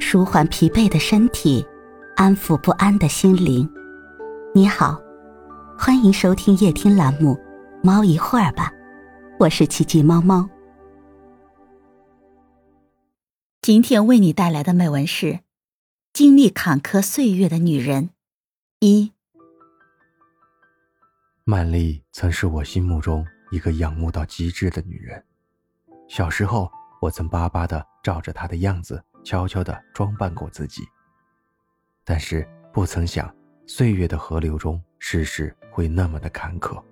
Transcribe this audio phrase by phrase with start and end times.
[0.00, 1.66] 舒缓疲惫的身体，
[2.16, 3.68] 安抚不安的心灵。
[4.54, 5.00] 你好，
[5.78, 7.34] 欢迎收听夜听栏目
[7.82, 8.70] 《猫一会儿吧》，
[9.38, 10.48] 我是奇迹猫猫。
[13.60, 15.40] 今天为你带来的美文是：
[16.12, 18.10] 经历坎坷岁月的女人
[18.80, 19.12] 一。
[21.44, 25.22] 曼丽曾是我心目中一个仰慕到极致的女人。
[26.08, 26.70] 小时候，
[27.00, 29.02] 我曾巴巴的照着她的样子。
[29.28, 30.88] 悄悄地装扮过自己，
[32.02, 33.30] 但是不曾想，
[33.66, 36.82] 岁月的河流中，世事会那么的坎坷。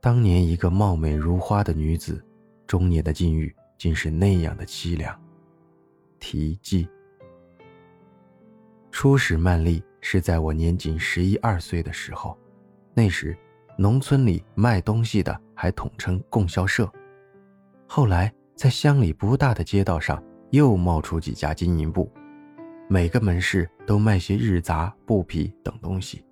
[0.00, 2.20] 当年一个貌美如花的女子，
[2.66, 5.16] 中年的境遇竟是那样的凄凉。
[6.18, 6.88] 题记：
[8.90, 12.36] 初识曼丽是在我年仅十一二岁的时候，
[12.92, 13.38] 那时，
[13.78, 16.92] 农村里卖东西的还统称供销社，
[17.86, 20.20] 后来在乡里不大的街道上。
[20.50, 22.10] 又冒出几家经营部，
[22.88, 26.24] 每个门市都卖些日杂、布匹等东西。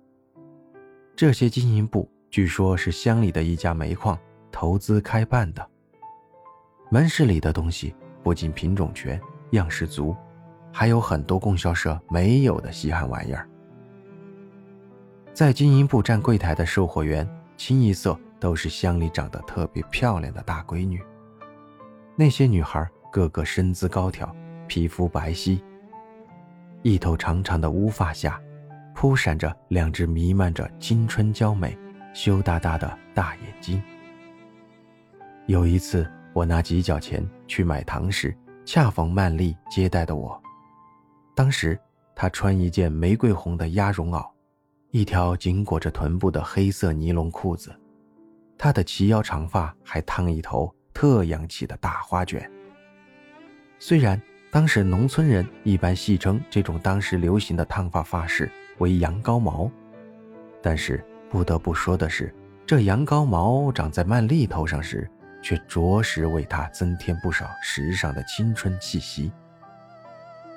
[1.15, 4.17] 这些经营部据说是乡里的一家煤矿
[4.51, 5.69] 投资开办的。
[6.89, 7.93] 门市里的东西
[8.23, 9.19] 不仅品种全、
[9.51, 10.15] 样式足，
[10.71, 13.47] 还有很多供销社没有的稀罕玩意儿。
[15.33, 21.01] 在经营部站柜台的售货员，清一色都是乡里长得特别漂亮的大闺女。
[22.15, 22.87] 那些女孩。
[23.13, 24.35] 个个身姿高挑，
[24.67, 25.61] 皮肤白皙，
[26.81, 28.41] 一头长长的乌发下，
[28.95, 31.77] 扑闪着两只弥漫着青春娇美、
[32.11, 33.79] 羞答答的大眼睛。
[35.45, 40.41] 有一次，我拿几角钱去买糖时，恰逢曼丽接待的我。
[41.35, 41.79] 当时
[42.15, 44.27] 她穿一件玫瑰红的鸭绒袄，
[44.89, 47.71] 一条紧裹着臀部的黑色尼龙裤子，
[48.57, 52.49] 她的齐腰长发还烫一头特洋气的大花卷。
[53.85, 59.69] 虽然当时农村人一般戏称这种当时流行的烫发发式为“羊羔毛”，
[60.63, 62.33] 但是不得不说的是，
[62.65, 65.05] 这羊羔毛长在曼丽头上时，
[65.41, 69.29] 却着实为她增添不少时尚的青春气息。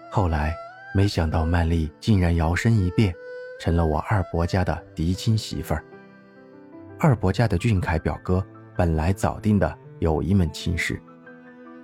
[0.09, 0.55] 后来，
[0.95, 3.13] 没想到曼丽竟然摇身一变，
[3.59, 5.85] 成了我二伯家的嫡亲媳妇儿。
[6.97, 8.47] 二伯家的俊凯表哥
[8.77, 11.03] 本来早定的有一门亲事，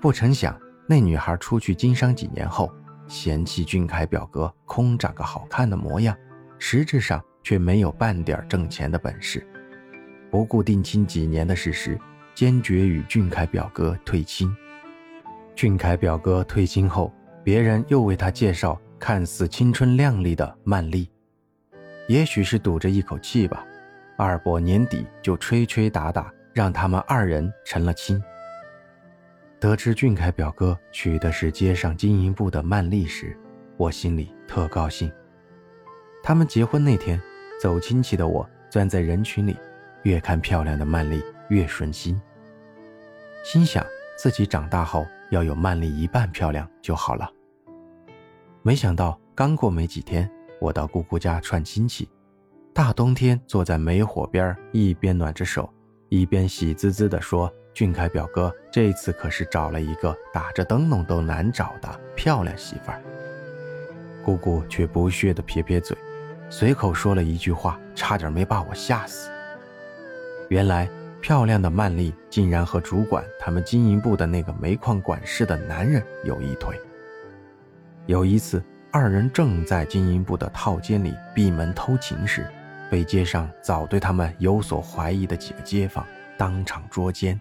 [0.00, 0.56] 不成想。
[0.92, 2.70] 那女孩出去经商几年后，
[3.08, 6.14] 嫌弃俊凯表哥空长个好看的模样，
[6.58, 9.42] 实质上却没有半点挣钱的本事。
[10.30, 11.98] 不顾定亲几年的事实，
[12.34, 14.54] 坚决与俊凯表哥退亲。
[15.56, 17.10] 俊凯表哥退亲后，
[17.42, 21.10] 别人又为他介绍看似青春靓丽的曼丽。
[22.06, 23.64] 也许是赌着一口气吧，
[24.18, 28.22] 二伯年底就吹吹打打，让他们二人成了亲。
[29.62, 33.38] 得知俊凯表哥娶的是街上经营部的曼丽时，
[33.76, 35.08] 我心里特高兴。
[36.20, 37.22] 他们结婚那天，
[37.60, 39.56] 走亲戚的我钻在人群里，
[40.02, 42.20] 越看漂亮的曼丽越顺心。
[43.44, 43.86] 心想
[44.18, 47.30] 自己长大后要有曼丽一半漂亮就好了。
[48.62, 50.28] 没想到刚过没几天，
[50.60, 52.10] 我到姑姑家串亲戚，
[52.74, 55.72] 大冬天坐在煤火边，一边暖着手，
[56.08, 57.48] 一边喜滋滋地说。
[57.74, 63.00] 俊凯表哥这次可是找了一个打着灯笼都难找的漂亮媳妇儿。
[64.24, 65.96] 姑姑却不屑地撇撇嘴，
[66.50, 69.30] 随口说了一句话，差点没把我吓死。
[70.48, 70.88] 原来，
[71.20, 76.78] 漂亮的曼丽竟然和主管他们经营部的那个煤矿管事的男人有一腿。
[78.06, 82.46] 有一次，二人正在经营部的套间里闭门偷情时，
[82.90, 86.06] 被街上早对他们有所怀疑的几个街坊
[86.36, 87.40] 当场捉奸。